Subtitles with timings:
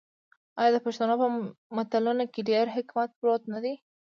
[0.59, 1.27] آیا د پښتنو په
[1.75, 3.73] متلونو کې ډیر حکمت پروت نه دی؟